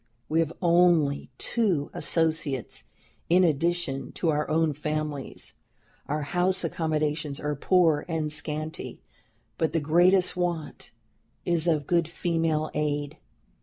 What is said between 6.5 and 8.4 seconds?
accommodations are poor and